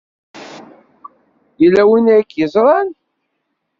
[1.61, 2.89] Yella win ay k-yeẓran.